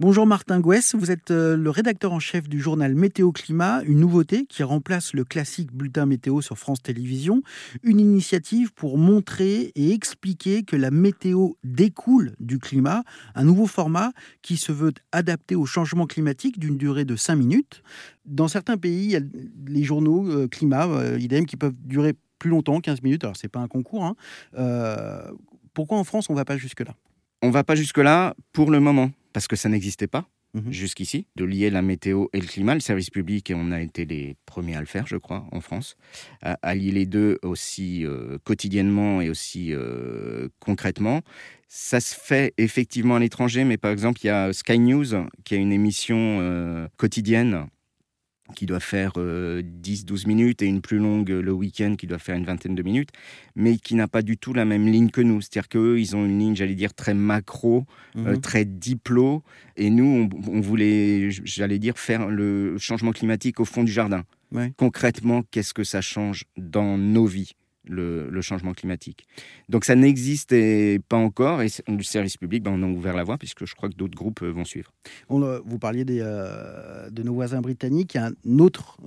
Bonjour 0.00 0.28
Martin 0.28 0.60
Gouès, 0.60 0.94
vous 0.94 1.10
êtes 1.10 1.32
euh, 1.32 1.56
le 1.56 1.70
rédacteur 1.70 2.12
en 2.12 2.20
chef 2.20 2.48
du 2.48 2.60
journal 2.60 2.94
Météo 2.94 3.32
Climat, 3.32 3.82
une 3.82 3.98
nouveauté 3.98 4.46
qui 4.46 4.62
remplace 4.62 5.12
le 5.12 5.24
classique 5.24 5.72
bulletin 5.72 6.06
météo 6.06 6.40
sur 6.40 6.56
France 6.56 6.80
Télévisions, 6.80 7.42
une 7.82 7.98
initiative 7.98 8.72
pour 8.72 8.96
montrer 8.96 9.72
et 9.74 9.90
expliquer 9.92 10.62
que 10.62 10.76
la 10.76 10.92
météo 10.92 11.54
découle 11.64 12.36
du 12.38 12.60
climat, 12.60 13.02
un 13.34 13.42
nouveau 13.42 13.66
format 13.66 14.12
qui 14.40 14.56
se 14.56 14.70
veut 14.70 14.92
adapté 15.10 15.56
au 15.56 15.66
changement 15.66 16.06
climatique 16.06 16.60
d'une 16.60 16.76
durée 16.76 17.04
de 17.04 17.16
5 17.16 17.34
minutes. 17.34 17.82
Dans 18.24 18.46
certains 18.46 18.76
pays, 18.76 19.04
il 19.04 19.10
y 19.10 19.16
a 19.16 19.20
les 19.66 19.82
journaux 19.82 20.30
euh, 20.30 20.46
climat, 20.46 20.86
euh, 20.86 21.18
idem, 21.18 21.44
qui 21.44 21.56
peuvent 21.56 21.74
durer 21.76 22.14
plus 22.38 22.50
longtemps, 22.50 22.78
15 22.78 23.02
minutes, 23.02 23.24
alors 23.24 23.36
c'est 23.36 23.48
pas 23.48 23.58
un 23.58 23.66
concours. 23.66 24.04
Hein. 24.04 24.14
pourquoi 25.74 25.98
en 25.98 26.04
France 26.04 26.30
on 26.30 26.34
ne 26.34 26.38
va 26.38 26.44
pas 26.44 26.56
jusque-là? 26.56 26.94
On 27.42 27.48
ne 27.48 27.52
va 27.52 27.64
pas 27.64 27.74
jusque-là 27.74 28.36
pour 28.52 28.70
le 28.70 28.78
moment 28.78 29.10
parce 29.32 29.46
que 29.46 29.56
ça 29.56 29.68
n'existait 29.68 30.06
pas 30.06 30.28
mhm. 30.54 30.72
jusqu'ici, 30.72 31.26
de 31.36 31.44
lier 31.44 31.70
la 31.70 31.82
météo 31.82 32.26
et 32.32 32.40
le 32.40 32.46
climat. 32.46 32.74
Le 32.74 32.80
service 32.80 33.10
public, 33.10 33.50
et 33.50 33.54
on 33.54 33.70
a 33.70 33.80
été 33.80 34.04
les 34.04 34.36
premiers 34.46 34.76
à 34.76 34.80
le 34.80 34.86
faire, 34.86 35.06
je 35.06 35.16
crois, 35.16 35.46
en 35.52 35.60
France, 35.60 35.96
à, 36.42 36.74
lier 36.74 36.90
les 36.90 37.06
deux 37.06 37.38
aussi 37.42 38.04
euh, 38.04 38.38
quotidiennement 38.44 39.20
et 39.20 39.30
aussi 39.30 39.72
euh, 39.72 40.48
concrètement. 40.60 41.22
Ça 41.68 42.00
se 42.00 42.14
fait 42.14 42.54
effectivement 42.56 43.16
à 43.16 43.18
l'étranger, 43.18 43.64
mais 43.64 43.76
par 43.76 43.90
exemple, 43.90 44.20
il 44.22 44.28
y 44.28 44.30
a 44.30 44.52
Sky 44.52 44.78
News, 44.78 45.06
qui 45.44 45.54
a 45.54 45.58
une 45.58 45.72
émission 45.72 46.38
euh, 46.40 46.88
quotidienne 46.96 47.68
qui 48.54 48.66
doit 48.66 48.80
faire 48.80 49.12
10-12 49.12 49.18
euh, 49.18 49.62
minutes 50.26 50.62
et 50.62 50.66
une 50.66 50.80
plus 50.80 50.98
longue 50.98 51.28
le 51.28 51.52
week-end 51.52 51.94
qui 51.96 52.06
doit 52.06 52.18
faire 52.18 52.36
une 52.36 52.44
vingtaine 52.44 52.74
de 52.74 52.82
minutes, 52.82 53.10
mais 53.56 53.76
qui 53.76 53.94
n'a 53.94 54.08
pas 54.08 54.22
du 54.22 54.36
tout 54.36 54.52
la 54.52 54.64
même 54.64 54.86
ligne 54.86 55.10
que 55.10 55.20
nous. 55.20 55.40
C'est-à-dire 55.40 55.68
qu'eux, 55.68 56.00
ils 56.00 56.16
ont 56.16 56.24
une 56.24 56.38
ligne, 56.38 56.56
j'allais 56.56 56.74
dire, 56.74 56.94
très 56.94 57.14
macro, 57.14 57.84
euh, 58.16 58.34
mhm. 58.34 58.40
très 58.40 58.64
diplo, 58.64 59.42
et 59.76 59.90
nous, 59.90 60.28
on, 60.48 60.60
voulait, 60.60 61.30
j'allais 61.30 61.78
dire, 61.78 61.98
faire 61.98 62.28
le 62.28 62.78
changement 62.78 63.12
climatique 63.12 63.60
au 63.60 63.64
fond 63.64 63.84
du 63.84 63.92
jardin. 63.92 64.24
Concrètement, 64.76 65.42
qu'est-ce 65.50 65.74
que 65.74 65.84
ça 65.84 66.00
change 66.00 66.44
dans 66.56 66.96
nos 66.96 67.26
vies? 67.26 67.52
Le, 67.88 68.40
changement 68.40 68.72
climatique. 68.72 69.26
Donc 69.68 69.84
ça 69.84 69.94
n'existait 69.94 71.00
pas 71.08 71.16
encore 71.16 71.60
et 71.62 71.68
le 71.88 72.02
service 72.02 72.36
public, 72.36 72.62
ben, 72.62 72.72
on 72.72 72.82
a 72.82 72.86
ouvert 72.86 73.16
la 73.16 73.24
voie 73.24 73.36
puisque 73.36 73.66
je 73.66 73.74
crois 73.74 73.88
que 73.88 73.94
d'autres 73.94 74.16
groupes 74.16 74.42
euh, 74.42 74.50
vont 74.50 74.64
suivre. 74.64 74.92
Euh, 75.30 75.60
vous 75.64 75.78
parliez 75.78 76.04
des, 76.04 76.20
euh, 76.22 77.10
de 77.10 77.22
nos 77.22 77.34
voisins 77.34 77.60
britanniques. 77.60 78.14
Il 78.14 78.18
y 78.18 78.20
a 78.20 78.26
un 78.26 78.58
autre 78.58 78.98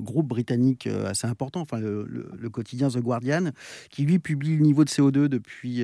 groupe 0.00 0.28
britannique 0.28 0.86
assez 0.86 1.26
important, 1.26 1.60
enfin 1.60 1.78
le, 1.78 2.50
quotidien 2.50 2.88
The 2.88 2.98
Guardian, 2.98 3.50
qui 3.90 4.04
lui 4.04 4.18
publie 4.18 4.56
le 4.56 4.62
niveau 4.62 4.84
de 4.84 4.90
CO2 4.90 5.26
depuis 5.26 5.82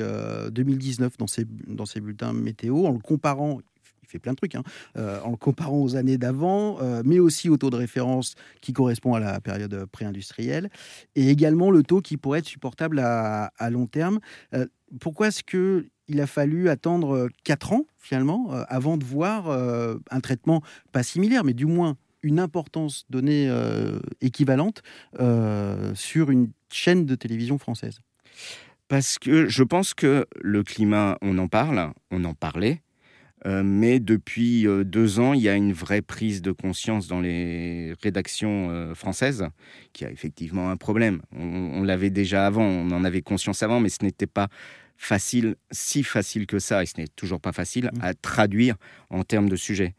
2019 0.51 1.17
dans 1.17 1.27
ses, 1.27 1.45
dans 1.67 1.87
ses 1.87 2.01
bulletins 2.01 2.33
météo 2.33 2.87
en 2.87 2.93
le 2.93 2.99
comparant 2.99 3.61
fait 4.11 4.19
plein 4.19 4.33
de 4.33 4.37
trucs, 4.37 4.55
hein. 4.55 4.63
euh, 4.97 5.21
en 5.23 5.31
le 5.31 5.37
comparant 5.37 5.81
aux 5.81 5.97
années 5.97 6.19
d'avant, 6.19 6.79
euh, 6.81 7.03
mais 7.05 7.19
aussi 7.19 7.49
au 7.49 7.57
taux 7.57 7.71
de 7.71 7.77
référence 7.77 8.35
qui 8.61 8.73
correspond 8.73 9.15
à 9.15 9.21
la 9.21 9.41
période 9.41 9.87
pré-industrielle, 9.87 10.71
et 11.15 11.29
également 11.29 11.71
le 11.71 11.83
taux 11.83 12.01
qui 12.01 12.17
pourrait 12.17 12.41
être 12.41 12.47
supportable 12.47 12.99
à, 12.99 13.51
long 13.71 13.87
terme. 13.87 14.21
Euh, 14.55 14.67
pourquoi 15.01 15.29
est-ce 15.29 15.43
que 15.43 15.87
il 16.09 16.21
a 16.21 16.27
fallu 16.27 16.69
attendre 16.69 17.29
4 17.45 17.73
ans, 17.73 17.87
finalement, 17.97 18.51
avant 18.67 18.97
de 18.97 19.05
voir 19.05 19.49
un 19.49 20.21
traitement 20.21 20.61
pas 20.91 21.05
similaire, 21.05 21.45
mais 21.45 21.55
du 21.55 21.67
moins 21.67 21.97
une 22.25 22.41
importance 22.41 23.05
donnée 23.11 23.49
équivalente 24.21 24.83
sur 25.95 26.31
une 26.33 26.51
chaîne 26.69 27.07
de 27.07 27.15
télévision 27.15 27.59
française? 27.59 28.01
Parce 28.89 29.21
que 29.21 29.47
je 29.49 29.63
pense 29.63 29.95
que 29.95 30.27
le 30.41 30.65
climat, 30.65 31.17
on 31.23 31.39
en 31.39 31.47
parle, 31.47 31.93
on 32.11 32.25
en 32.25 32.35
parlait, 32.35 32.83
euh, 33.47 33.63
mais 33.65 34.01
depuis 34.01 34.67
euh, 34.67 34.85
deux 34.85 35.19
ans, 35.19 35.33
il 35.33 35.41
y 35.41 35.49
a 35.49 35.55
une 35.55 35.73
vraie 35.73 36.03
prise 36.03 36.43
de 36.43 36.53
conscience 36.53 37.07
dans 37.07 37.21
les 37.21 37.95
rédactions 38.03 38.69
euh, 38.71 38.95
françaises 38.95 39.47
qui 39.93 40.05
a 40.05 40.11
effectivement 40.11 40.71
un 40.71 40.77
problème. 40.77 41.23
On, 41.33 41.83
l'avait 41.83 42.11
déjà 42.11 42.47
avant, 42.47 42.65
on 42.65 42.91
en 42.91 43.05
avait 43.05 43.23
conscience 43.23 43.63
avant, 43.63 43.81
mais 43.81 43.89
ce 43.89 44.05
n'était 44.05 44.27
pas 44.27 44.49
facile, 44.97 45.57
si 45.71 46.03
facile 46.03 46.47
que 46.47 46.59
ça, 46.59 46.83
et 46.83 46.87
ce 46.87 47.01
n'est 47.01 47.09
toujours 47.09 47.41
pas 47.41 47.53
facile, 47.53 47.87
mmh. 47.95 47.99
à 48.03 48.15
traduire 48.15 48.77
en 49.09 49.25
termes 49.25 49.49
de 49.49 49.57
sujet. 49.57 49.95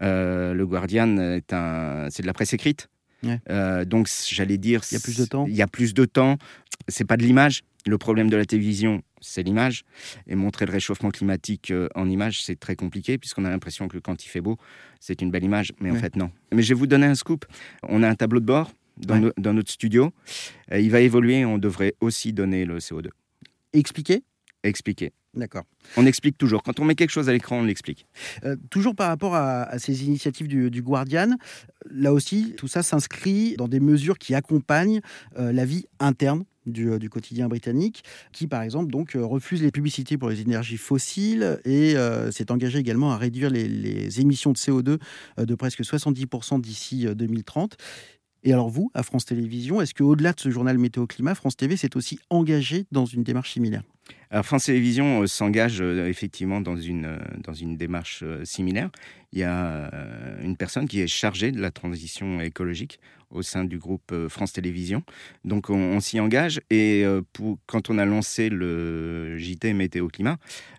le 0.00 0.64
Guardian, 0.64 1.16
est 1.18 1.52
un, 1.52 2.08
c'est 2.10 2.22
de 2.22 2.28
la 2.28 2.32
presse 2.32 2.52
écrite. 2.52 2.88
donc, 3.24 4.08
j'allais 4.28 4.58
dire. 4.58 4.82
Il 4.92 4.94
y 4.94 4.96
a 4.96 5.00
plus 5.00 5.18
de 5.18 5.24
temps. 5.24 5.46
Il 5.48 5.56
y 5.56 5.62
a 5.62 5.66
plus 5.66 5.94
de 5.94 6.04
temps. 6.04 6.38
C'est 6.86 7.04
pas 7.04 7.16
de 7.16 7.22
l'image. 7.22 7.62
Le 7.86 7.98
problème 7.98 8.30
de 8.30 8.36
la 8.36 8.44
télévision, 8.44 9.02
c'est 9.24 9.42
l'image. 9.42 9.84
Et 10.26 10.34
montrer 10.34 10.66
le 10.66 10.72
réchauffement 10.72 11.10
climatique 11.10 11.70
euh, 11.70 11.88
en 11.94 12.08
image, 12.08 12.42
c'est 12.42 12.58
très 12.58 12.76
compliqué, 12.76 13.18
puisqu'on 13.18 13.44
a 13.44 13.50
l'impression 13.50 13.88
que 13.88 13.98
quand 13.98 14.24
il 14.24 14.28
fait 14.28 14.40
beau, 14.40 14.56
c'est 15.00 15.22
une 15.22 15.30
belle 15.30 15.44
image. 15.44 15.72
Mais 15.80 15.90
en 15.90 15.96
fait, 15.96 16.16
non. 16.16 16.30
Mais 16.52 16.62
je 16.62 16.68
vais 16.68 16.78
vous 16.78 16.86
donner 16.86 17.06
un 17.06 17.14
scoop. 17.14 17.44
On 17.82 18.02
a 18.02 18.08
un 18.08 18.14
tableau 18.14 18.40
de 18.40 18.46
bord 18.46 18.70
dans, 18.96 19.52
notre 19.52 19.70
studio. 19.70 20.12
il 20.72 20.90
va 20.90 21.00
évoluer. 21.00 21.44
On 21.44 21.58
devrait 21.58 21.94
aussi 22.00 22.32
donner 22.32 22.64
le 22.64 22.78
CO2. 22.78 23.08
Expliquer? 23.72 24.22
Expliquer. 24.62 25.12
D'accord. 25.34 25.64
On 25.96 26.06
explique 26.06 26.38
toujours. 26.38 26.62
Quand 26.62 26.78
on 26.80 26.84
met 26.84 26.94
quelque 26.94 27.10
chose 27.10 27.28
à 27.28 27.32
l'écran, 27.32 27.58
on 27.58 27.64
l'explique. 27.64 28.06
Euh, 28.44 28.56
toujours 28.70 28.94
par 28.94 29.08
rapport 29.08 29.34
à, 29.34 29.78
ces 29.78 30.04
initiatives 30.04 30.46
du, 30.46 30.82
Guardian, 30.82 31.36
là 31.90 32.12
aussi, 32.12 32.54
tout 32.56 32.68
ça 32.68 32.82
s'inscrit 32.82 33.56
dans 33.56 33.68
des 33.68 33.80
mesures 33.80 34.18
qui 34.18 34.34
accompagnent 34.34 35.00
euh, 35.38 35.52
la 35.52 35.64
vie 35.64 35.86
interne 35.98 36.44
du, 36.66 36.98
du, 36.98 37.10
quotidien 37.10 37.48
britannique, 37.48 38.04
qui 38.32 38.46
par 38.46 38.62
exemple 38.62 38.90
donc 38.90 39.16
euh, 39.16 39.24
refuse 39.24 39.62
les 39.62 39.70
publicités 39.70 40.18
pour 40.18 40.28
les 40.28 40.40
énergies 40.40 40.76
fossiles 40.76 41.58
et 41.64 41.94
s'est 42.30 42.50
engagé 42.50 42.78
également 42.78 43.12
à 43.12 43.16
réduire 43.16 43.50
les, 43.50 44.20
émissions 44.20 44.52
de 44.52 44.58
CO2 44.58 44.98
de 45.38 45.54
presque 45.54 45.80
70% 45.80 46.60
d'ici 46.60 47.06
2030. 47.06 47.76
Et 48.44 48.52
alors 48.52 48.68
vous, 48.68 48.90
à 48.92 49.02
France 49.02 49.24
Télévisions, 49.24 49.80
est-ce 49.80 49.94
qu'au-delà 49.94 50.34
de 50.34 50.40
ce 50.40 50.50
journal 50.50 50.76
Météo 50.76 51.06
Climat, 51.06 51.34
France 51.34 51.56
TV 51.56 51.76
s'est 51.78 51.96
aussi 51.96 52.18
engagé 52.28 52.84
dans 52.92 53.06
une 53.06 53.22
démarche 53.22 53.52
similaire? 53.52 53.82
Alors 54.30 54.44
France 54.44 54.66
Télévisions 54.66 55.22
euh, 55.22 55.26
s'engage 55.26 55.80
euh, 55.80 56.08
effectivement 56.08 56.60
dans 56.60 56.76
une, 56.76 57.06
euh, 57.06 57.18
dans 57.38 57.54
une 57.54 57.76
démarche 57.76 58.22
similaire. 58.44 58.90
Il 59.34 59.40
y 59.40 59.44
a 59.44 59.90
une 60.42 60.56
personne 60.56 60.86
qui 60.86 61.00
est 61.00 61.08
chargée 61.08 61.50
de 61.50 61.60
la 61.60 61.72
transition 61.72 62.40
écologique 62.40 63.00
au 63.30 63.42
sein 63.42 63.64
du 63.64 63.78
groupe 63.78 64.14
France 64.28 64.52
Télévisions. 64.52 65.02
Donc 65.44 65.70
on, 65.70 65.98
s'y 65.98 66.20
engage 66.20 66.60
et 66.70 67.04
pour, 67.32 67.58
quand 67.66 67.90
on 67.90 67.98
a 67.98 68.04
lancé 68.04 68.48
le 68.48 69.36
JT 69.36 69.72
Météo 69.72 70.06
Climat, 70.06 70.38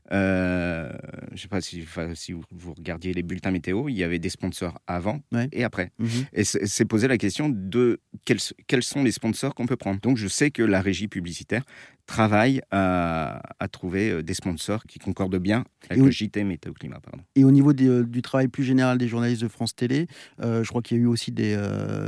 je 0.10 0.88
ne 1.34 1.38
sais 1.38 1.50
pas 1.50 1.60
si, 1.60 1.86
si, 2.14 2.32
vous 2.32 2.74
regardiez 2.74 3.14
les 3.14 3.24
bulletins 3.24 3.52
météo, 3.52 3.90
il 3.90 3.98
y 3.98 4.04
avait 4.04 4.20
des 4.20 4.30
sponsors 4.30 4.80
avant 4.88 5.20
et 5.52 5.66
après. 5.66 5.92
Mhm. 6.00 6.10
Et 6.32 6.44
c'est 6.46 6.86
posé 6.86 7.10
la 7.10 7.18
question 7.18 7.50
de 7.50 8.00
quels, 8.24 8.40
quels 8.68 8.84
sont 8.84 9.04
les 9.04 9.12
sponsors 9.12 9.54
qu'on 9.54 9.66
peut 9.66 9.76
prendre. 9.76 10.00
Donc 10.00 10.16
je 10.16 10.28
sais 10.30 10.50
que 10.50 10.64
la 10.64 10.82
régie 10.82 11.10
publicitaire 11.10 11.64
travaille 12.06 12.62
à, 12.72 13.42
trouver 13.72 14.12
euh, 14.12 14.24
des 14.24 14.34
sponsors 14.34 14.84
qui 14.84 15.00
concordent 15.00 15.38
bien 15.38 15.66
avec 15.90 16.04
le 16.04 16.12
JT 16.12 16.44
Météo 16.44 16.74
Climat. 16.74 17.00
Pardon. 17.00 17.24
Et 17.36 17.44
au 17.44 17.52
niveau 17.52 17.72
euh, 17.72 18.04
du 18.04 18.22
travail 18.22 18.45
plus 18.48 18.64
général 18.64 18.98
des 18.98 19.08
journalistes 19.08 19.42
de 19.42 19.48
France 19.48 19.76
Télé, 19.76 20.08
euh, 20.42 20.64
je 20.64 20.70
crois 20.70 20.82
qu'il 20.82 20.98
y 20.98 21.00
a 21.00 21.04
eu 21.04 21.08
aussi 21.08 21.32
des, 21.32 21.58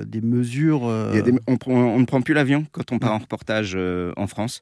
des 0.06 0.22
mesures. 0.22 0.84
on, 0.84 2.00
ne 2.00 2.06
prend 2.06 2.22
plus 2.22 2.34
l'avion 2.34 2.66
quand 2.72 2.92
on 2.92 3.00
part 3.00 3.14
en 3.14 3.20
reportage 3.20 3.78
en 4.18 4.28
France, 4.28 4.62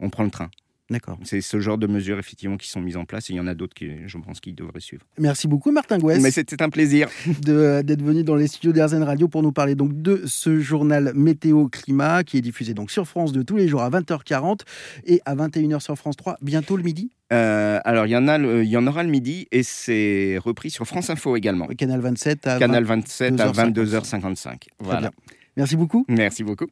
on 0.00 0.10
prend 0.10 0.24
le 0.24 0.30
train. 0.30 0.50
D'accord. 0.88 1.18
C'est 1.24 1.40
ce 1.40 1.58
genre 1.58 1.78
de 1.78 1.88
mesures 1.88 2.18
effectivement 2.18 2.56
qui 2.56 2.68
sont 2.68 2.80
mises 2.80 2.96
en 2.96 3.04
place 3.04 3.28
et 3.28 3.32
il 3.32 3.36
y 3.36 3.40
en 3.40 3.46
a 3.48 3.54
d'autres 3.54 3.74
qui, 3.74 3.90
je 4.06 4.18
pense, 4.18 4.40
qui 4.40 4.52
devraient 4.52 4.80
suivre. 4.80 5.04
Merci 5.18 5.48
beaucoup 5.48 5.72
Martin 5.72 5.98
Gouès. 5.98 6.22
Mais 6.22 6.30
c'était 6.30 6.62
un 6.62 6.70
plaisir 6.70 7.08
d'être 7.40 8.02
venu 8.02 8.22
dans 8.22 8.36
les 8.36 8.46
studios 8.46 8.72
d'Airzen 8.72 9.02
Radio 9.02 9.26
pour 9.26 9.42
nous 9.42 9.52
parler 9.52 9.74
donc 9.74 10.00
de 10.00 10.22
ce 10.26 10.60
journal 10.60 11.12
météo 11.14 11.68
climat 11.68 12.22
qui 12.22 12.38
est 12.38 12.40
diffusé 12.40 12.72
donc 12.72 12.90
sur 12.90 13.06
France 13.06 13.32
de 13.32 13.42
tous 13.42 13.56
les 13.56 13.66
jours 13.66 13.82
à 13.82 13.90
20h40 13.90 14.60
et 15.04 15.20
à 15.24 15.34
21h 15.34 15.80
sur 15.80 15.96
France 15.96 16.16
3 16.16 16.36
bientôt 16.40 16.76
le 16.76 16.84
midi. 16.84 17.10
Euh, 17.32 17.80
alors 17.84 18.06
il 18.06 18.10
y 18.10 18.16
en 18.16 18.28
a, 18.28 18.38
il 18.38 18.68
y 18.68 18.76
en 18.76 18.86
aura 18.86 19.02
le 19.02 19.08
midi 19.08 19.48
et 19.50 19.64
c'est 19.64 20.38
repris 20.38 20.70
sur 20.70 20.86
France 20.86 21.10
Info 21.10 21.34
également. 21.34 21.66
Canal 21.66 22.00
27 22.00 22.46
à 22.46 22.58
Canal 22.60 22.84
27 22.84 23.40
à 23.40 23.50
22h55. 23.50 24.68
Voilà. 24.78 25.10
Merci 25.56 25.76
beaucoup. 25.76 26.04
Merci 26.08 26.44
beaucoup. 26.44 26.66